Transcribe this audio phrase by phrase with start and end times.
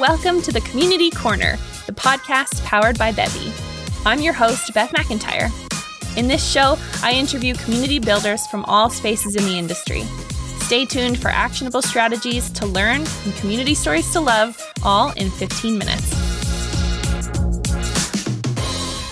[0.00, 3.52] Welcome to the Community Corner, the podcast powered by Bevy.
[4.06, 5.50] I'm your host, Beth McIntyre.
[6.16, 10.04] In this show, I interview community builders from all spaces in the industry.
[10.60, 15.76] Stay tuned for actionable strategies to learn and community stories to love, all in 15
[15.76, 16.19] minutes.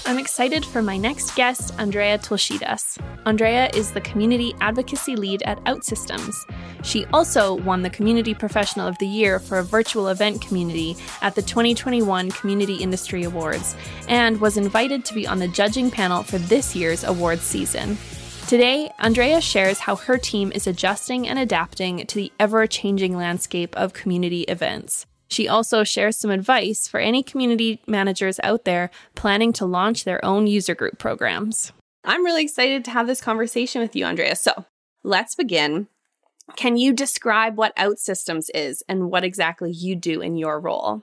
[0.09, 2.97] I'm excited for my next guest, Andreia Tulcidás.
[3.27, 6.35] Andreia is the community advocacy lead at OutSystems.
[6.83, 11.35] She also won the Community Professional of the Year for a virtual event community at
[11.35, 13.77] the 2021 Community Industry Awards
[14.09, 17.99] and was invited to be on the judging panel for this year's awards season.
[18.47, 23.77] Today, Andreia shares how her team is adjusting and adapting to the ever changing landscape
[23.77, 25.05] of community events.
[25.29, 30.25] She also shares some advice for any community managers out there planning to launch their
[30.25, 31.73] own user group programs.
[32.05, 34.37] I'm really excited to have this conversation with you, Andreia.
[34.37, 34.65] So
[35.05, 35.89] let's begin.
[36.57, 41.03] Can you describe what OutSystems is and what exactly you do in your role?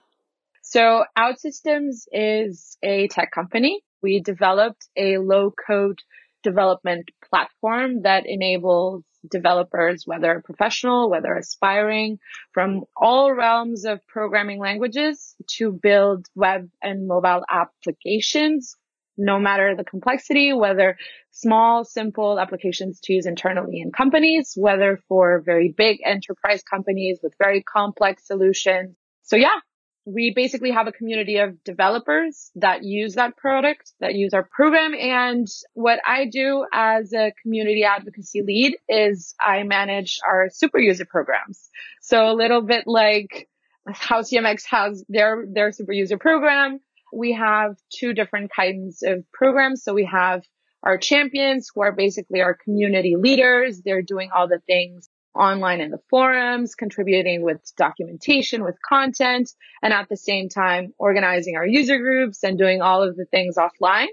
[0.63, 3.81] So, OutSystems is a tech company.
[4.01, 5.99] We developed a low code
[6.41, 12.19] development platform that enables developers, whether professional, whether aspiring,
[12.53, 18.75] from all realms of programming languages to build web and mobile applications,
[19.17, 20.97] no matter the complexity, whether
[21.31, 27.33] small, simple applications to use internally in companies, whether for very big enterprise companies with
[27.37, 28.95] very complex solutions.
[29.23, 29.59] So yeah,
[30.05, 34.93] we basically have a community of developers that use that product, that use our program.
[34.93, 41.05] And what I do as a community advocacy lead is I manage our super user
[41.05, 41.69] programs.
[42.01, 43.49] So a little bit like
[43.87, 46.79] how CMX has their, their super user program.
[47.11, 49.83] We have two different kinds of programs.
[49.83, 50.43] So we have
[50.83, 53.81] our champions who are basically our community leaders.
[53.83, 59.93] They're doing all the things online in the forums, contributing with documentation, with content, and
[59.93, 64.07] at the same time organizing our user groups and doing all of the things offline.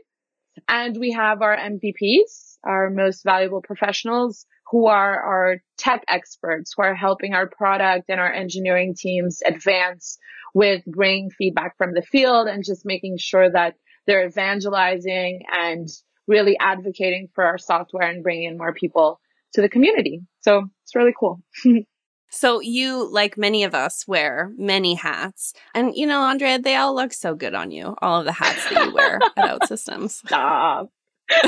[0.69, 6.83] And we have our MVPs, our most valuable professionals who are our tech experts who
[6.83, 10.19] are helping our product and our engineering teams advance
[10.54, 13.75] with bringing feedback from the field and just making sure that
[14.06, 15.89] they're evangelizing and
[16.27, 19.21] really advocating for our software and bringing in more people
[19.55, 20.23] to the community.
[20.41, 21.43] So it's really cool.
[22.31, 25.55] so you, like many of us, wear many hats.
[25.75, 28.69] And you know, Andreia, they all look so good on you, all of the hats
[28.69, 30.11] that you wear at OutSystems.
[30.27, 30.91] Stop.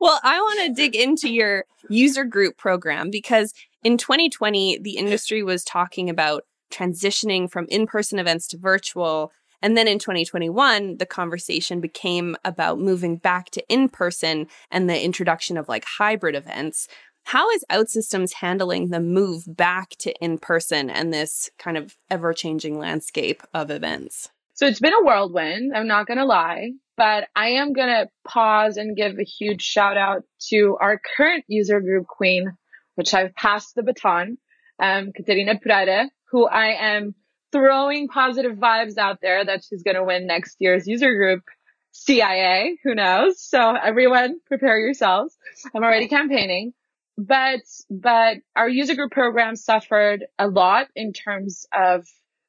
[0.00, 3.52] well, I want to dig into your user group program because
[3.82, 9.32] in 2020, the industry was talking about transitioning from in person events to virtual
[9.64, 15.02] and then in 2021, the conversation became about moving back to in person and the
[15.02, 16.86] introduction of like hybrid events.
[17.22, 22.34] How is OutSystems handling the move back to in person and this kind of ever
[22.34, 24.28] changing landscape of events?
[24.52, 28.10] So it's been a whirlwind, I'm not going to lie, but I am going to
[28.28, 32.52] pause and give a huge shout out to our current user group queen,
[32.96, 34.36] which I've passed the baton,
[34.78, 37.14] um, Katerina Prade, who I am
[37.54, 41.44] throwing positive vibes out there that she's going to win next year's user group
[41.92, 42.76] CIA.
[42.82, 43.40] Who knows?
[43.40, 45.36] So everyone prepare yourselves.
[45.72, 46.72] I'm already campaigning.
[47.16, 52.04] But, but our user group program suffered a lot in terms of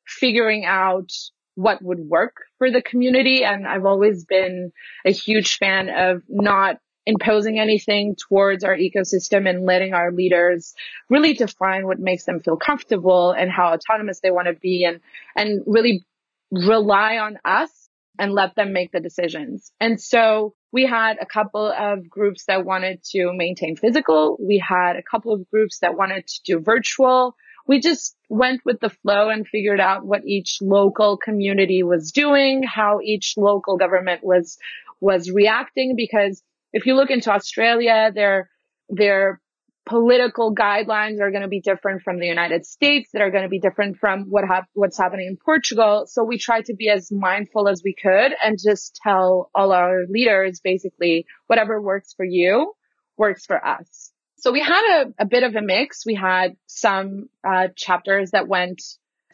[0.08, 1.12] figuring out
[1.54, 3.44] what would work for the community.
[3.44, 4.72] And I've always been
[5.06, 10.74] a huge fan of not imposing anything towards our ecosystem and letting our leaders
[11.10, 15.02] really define what makes them feel comfortable and how autonomous they want to be and,
[15.36, 16.06] and really
[16.52, 19.72] rely on us and let them make the decisions.
[19.80, 24.38] And so we had a couple of groups that wanted to maintain physical.
[24.40, 27.36] We had a couple of groups that wanted to do virtual.
[27.68, 32.64] We just went with the flow and figured out what each local community was doing,
[32.64, 34.58] how each local government was,
[35.02, 36.42] was reacting because
[36.76, 38.50] if you look into Australia, their,
[38.90, 39.42] their
[39.86, 43.50] political guidelines are going to be different from the United States, that are going to
[43.50, 44.44] be different from what
[44.74, 46.06] what's happening in Portugal.
[46.08, 50.02] So we tried to be as mindful as we could and just tell all our
[50.10, 52.74] leaders basically whatever works for you
[53.18, 54.12] works for us.
[54.38, 56.06] So we had a, a bit of a mix.
[56.06, 58.82] We had some uh, chapters that went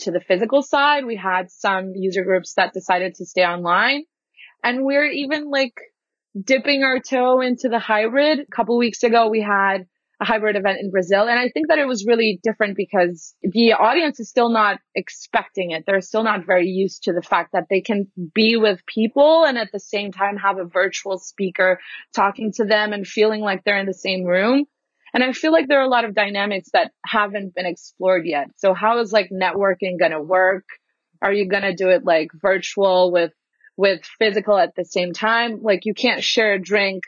[0.01, 1.05] to the physical side.
[1.05, 4.03] We had some user groups that decided to stay online.
[4.63, 5.73] And we're even like
[6.39, 8.39] dipping our toe into the hybrid.
[8.39, 9.85] A couple weeks ago, we had
[10.21, 11.27] a hybrid event in Brazil.
[11.27, 15.71] And I think that it was really different because the audience is still not expecting
[15.71, 15.83] it.
[15.87, 19.57] They're still not very used to the fact that they can be with people and
[19.57, 21.79] at the same time have a virtual speaker
[22.15, 24.65] talking to them and feeling like they're in the same room.
[25.13, 28.47] And I feel like there are a lot of dynamics that haven't been explored yet.
[28.57, 30.65] So how is like networking going to work?
[31.21, 33.31] Are you going to do it like virtual with,
[33.81, 35.63] with physical at the same time?
[35.63, 37.01] Like you can't share a drink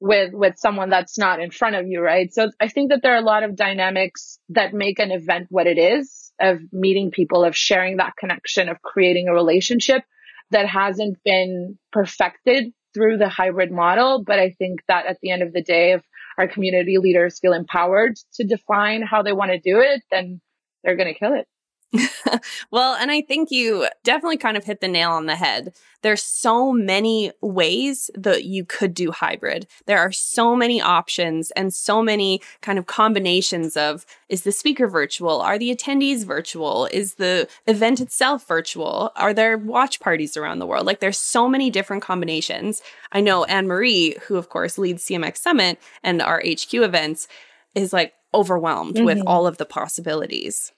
[0.00, 2.30] with, with someone that's not in front of you, right?
[2.30, 5.66] So I think that there are a lot of dynamics that make an event what
[5.66, 10.02] it is of meeting people, of sharing that connection, of creating a relationship
[10.50, 14.22] that hasn't been perfected through the hybrid model.
[14.22, 16.02] But I think that at the end of the day, if
[16.36, 20.42] our community leaders feel empowered to define how they want to do it, then
[20.84, 21.46] they're going to kill it.
[22.70, 25.74] well, and I think you definitely kind of hit the nail on the head.
[26.02, 29.66] There's so many ways that you could do hybrid.
[29.86, 34.86] There are so many options and so many kind of combinations of is the speaker
[34.86, 35.40] virtual?
[35.40, 36.86] Are the attendees virtual?
[36.86, 39.10] Is the event itself virtual?
[39.16, 40.86] Are there watch parties around the world?
[40.86, 42.82] Like there's so many different combinations.
[43.12, 47.26] I know Anne Marie, who of course leads CMX Summit and our HQ events,
[47.74, 49.04] is like overwhelmed mm-hmm.
[49.04, 50.72] with all of the possibilities.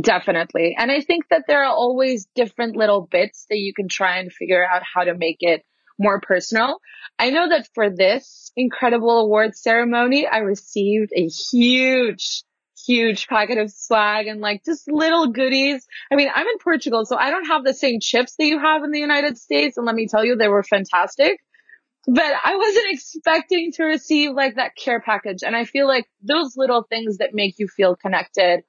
[0.00, 0.76] Definitely.
[0.78, 4.30] And I think that there are always different little bits that you can try and
[4.30, 5.62] figure out how to make it
[5.98, 6.80] more personal.
[7.18, 12.42] I know that for this incredible award ceremony, I received a huge,
[12.86, 15.86] huge packet of swag and like just little goodies.
[16.12, 18.84] I mean, I'm in Portugal, so I don't have the same chips that you have
[18.84, 19.78] in the United States.
[19.78, 21.40] And let me tell you, they were fantastic.
[22.06, 25.42] But I wasn't expecting to receive like that care package.
[25.42, 28.60] And I feel like those little things that make you feel connected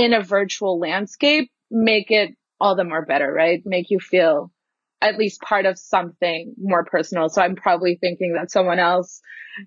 [0.00, 3.60] in a virtual landscape make it all the more better, right?
[3.64, 4.50] Make you feel
[5.02, 7.28] at least part of something more personal.
[7.28, 9.20] So I'm probably thinking that someone else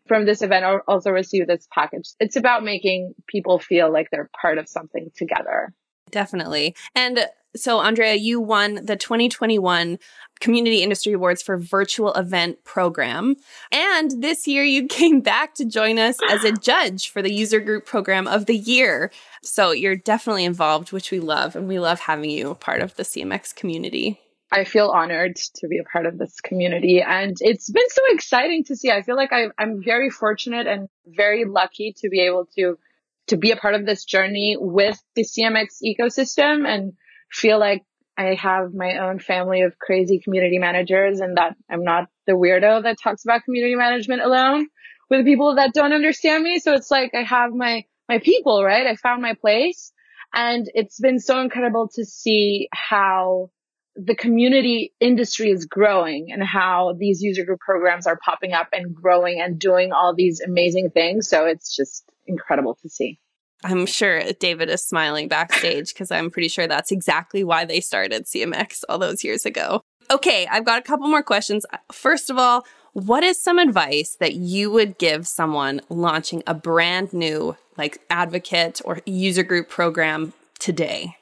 [0.07, 2.09] from this event also received this package.
[2.19, 5.74] It's about making people feel like they're part of something together.
[6.09, 6.75] Definitely.
[6.95, 7.25] And
[7.56, 10.00] so, Andreia, you won the 2021
[10.40, 13.36] Community Industry Awards for Virtual Event Program.
[13.72, 17.60] And this year you came back to join us as a judge for the User
[17.60, 19.12] Group Program of the Year.
[19.44, 21.56] So you're definitely involved, which we love.
[21.56, 24.20] And we love having you a part of the CMX community.
[24.52, 27.02] I feel honored to be a part of this community.
[27.02, 28.92] And it's been so exciting to see.
[28.92, 32.78] I feel like I, I'm very fortunate and very lucky to be able to
[33.28, 36.92] to be a part of this journey with the CMX ecosystem and
[37.33, 37.83] feel like
[38.18, 42.83] I have my own family of crazy community managers and that I'm not the weirdo
[42.83, 44.68] that talks about community management alone
[45.09, 46.59] with people that don't understand me.
[46.59, 48.85] So it's like I have my, my people, right?
[48.85, 49.91] I found my place
[50.33, 53.50] and it's been so incredible to see how
[53.95, 58.95] the community industry is growing and how these user group programs are popping up and
[58.95, 61.30] growing and doing all these amazing things.
[61.30, 63.19] So it's just incredible to see.
[63.63, 68.25] I'm sure David is smiling backstage because I'm pretty sure that's exactly why they started
[68.25, 69.81] CMX all those years ago.
[70.12, 71.65] Okay, I've got a couple more questions.
[71.92, 77.13] First of all, what is some advice that you would give someone launching a brand
[77.13, 81.16] new like advocate or user group program today?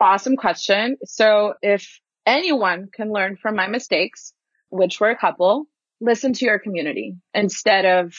[0.00, 0.96] Awesome question.
[1.04, 4.34] So if anyone can learn from my mistakes,
[4.68, 5.66] which were a couple,
[6.00, 8.14] listen to your community instead of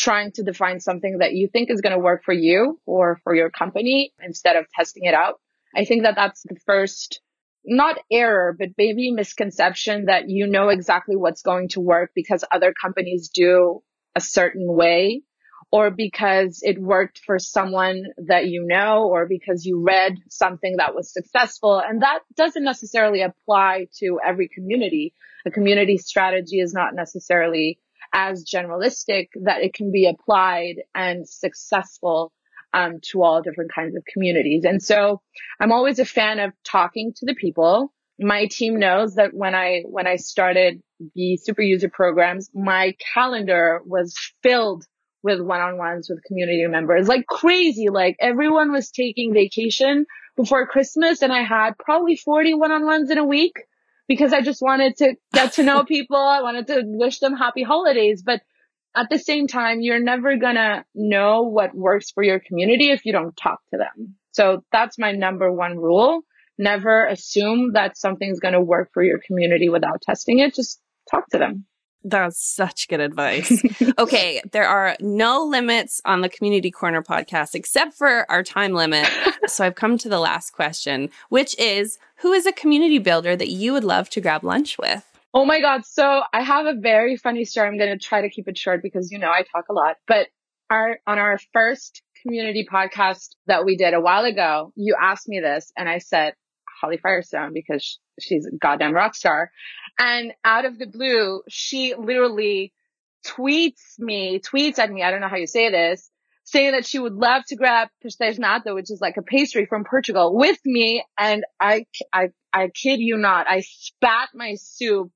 [0.00, 3.34] trying to define something that you think is going to work for you or for
[3.34, 5.40] your company instead of testing it out.
[5.76, 7.20] I think that that's the first,
[7.64, 12.72] not error, but maybe misconception that you know exactly what's going to work because other
[12.72, 13.82] companies do
[14.16, 15.22] a certain way
[15.70, 20.94] or because it worked for someone that you know or because you read something that
[20.94, 21.78] was successful.
[21.78, 25.14] And that doesn't necessarily apply to every community.
[25.46, 27.78] A community strategy is not necessarily
[28.12, 32.32] as generalistic that it can be applied and successful
[32.72, 34.64] um, to all different kinds of communities.
[34.64, 35.20] And so
[35.60, 37.92] I'm always a fan of talking to the people.
[38.18, 40.82] My team knows that when I, when I started
[41.14, 44.84] the super user programs, my calendar was filled
[45.22, 47.88] with one-on-ones with community members like crazy.
[47.90, 53.24] Like everyone was taking vacation before Christmas and I had probably 40 one-on-ones in a
[53.24, 53.54] week
[54.10, 56.16] because I just wanted to get to know people.
[56.16, 58.24] I wanted to wish them happy holidays.
[58.26, 58.40] But
[58.96, 63.04] at the same time, you're never going to know what works for your community if
[63.04, 64.16] you don't talk to them.
[64.32, 66.22] So that's my number one rule.
[66.58, 70.56] Never assume that something's going to work for your community without testing it.
[70.56, 71.66] Just talk to them.
[72.02, 73.62] That's such good advice.
[73.98, 79.08] okay, there are no limits on the Community Corner podcast except for our time limit.
[79.46, 83.50] so I've come to the last question, which is who is a community builder that
[83.50, 85.04] you would love to grab lunch with?
[85.32, 85.84] Oh my God.
[85.86, 87.68] So I have a very funny story.
[87.68, 89.96] I'm going to try to keep it short because you know I talk a lot.
[90.08, 90.28] But
[90.70, 95.40] our on our first community podcast that we did a while ago, you asked me
[95.40, 96.34] this and I said
[96.80, 99.50] Holly Firestone because she's a goddamn rock star.
[100.00, 102.72] And out of the blue, she literally
[103.26, 105.02] tweets me, tweets at me.
[105.02, 106.10] I don't know how you say this
[106.44, 109.84] saying that she would love to grab pastéis nata, which is like a pastry from
[109.84, 111.04] Portugal with me.
[111.16, 115.12] And I, I, I kid you not, I spat my soup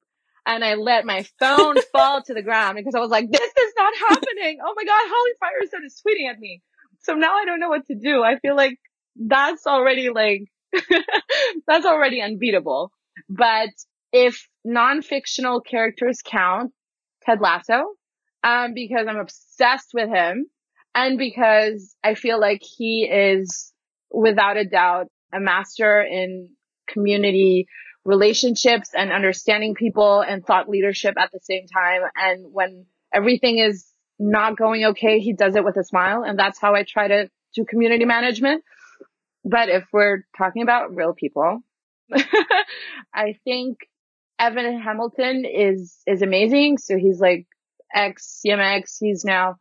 [0.47, 3.73] and I let my phone fall to the ground because I was like, this is
[3.77, 4.59] not happening.
[4.65, 6.63] Oh my God, Holly Firestone is tweeting at me.
[7.01, 8.23] So now I don't know what to do.
[8.23, 8.79] I feel like
[9.17, 10.45] that's already like,
[11.67, 12.93] that's already unbeatable.
[13.29, 13.71] But
[14.13, 16.73] if non-fictional characters count,
[17.25, 17.85] Ted Lasso,
[18.43, 20.47] um, because I'm obsessed with him
[20.95, 23.73] and because I feel like he is
[24.11, 26.51] without a doubt a master in
[26.89, 27.67] community
[28.05, 32.03] relationships and understanding people and thought leadership at the same time.
[32.15, 33.87] And when everything is
[34.19, 36.23] not going okay, he does it with a smile.
[36.23, 38.63] And that's how I try to do community management.
[39.45, 41.61] But if we're talking about real people,
[43.15, 43.79] I think
[44.39, 46.79] Evan Hamilton is, is amazing.
[46.79, 47.47] So he's like
[47.95, 48.97] ex CMX.
[49.01, 49.57] He's now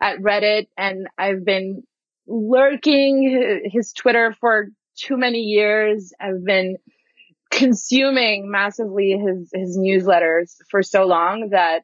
[0.00, 1.82] at Reddit and I've been
[2.26, 6.12] lurking his Twitter for too many years.
[6.20, 6.76] I've been
[7.50, 11.82] consuming massively his, his newsletters for so long that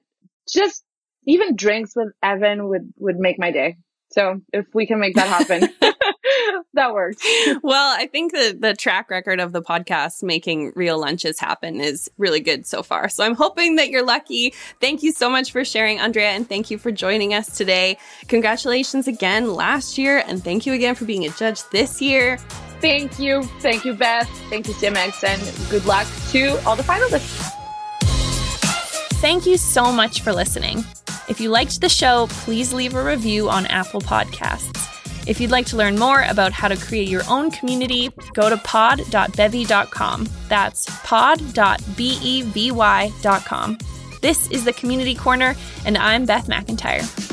[0.48, 0.84] just
[1.26, 3.76] even drinks with Evan would, would make my day.
[4.10, 5.68] So if we can make that happen.
[6.78, 7.22] that works.
[7.62, 12.10] well, I think the the track record of the podcast making real lunches happen is
[12.18, 13.08] really good so far.
[13.08, 14.54] So I'm hoping that you're lucky.
[14.80, 17.98] Thank you so much for sharing, Andreia, and thank you for joining us today.
[18.28, 22.38] Congratulations again last year, and thank you again for being a judge this year.
[22.80, 23.42] Thank you.
[23.60, 24.28] Thank you, Beth.
[24.48, 27.52] Thank you, CMX, and good luck to all the finalists.
[29.20, 30.84] Thank you so much for listening.
[31.28, 34.97] If you liked the show, please leave a review on Apple Podcasts.
[35.28, 38.56] If you'd like to learn more about how to create your own community, go to
[38.56, 40.28] pod.bevy.com.
[40.48, 41.68] That's pod.bevy.com.
[44.22, 45.54] This is the Community Corner,
[45.84, 47.27] and I'm Beth McIntyre.